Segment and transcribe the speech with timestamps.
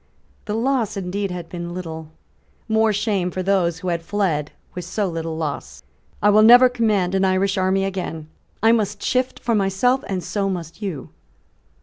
[0.45, 2.07] The loss indeed had been little.
[2.67, 5.83] More shame for those who had fled with so little loss.
[6.23, 8.27] "I will never command an Irish army again.
[8.63, 11.11] I must shift for myself; and so must you."